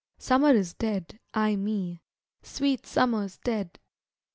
[0.17, 2.01] Summer is dead, ay me!
[2.41, 3.77] sweet Summer's dead!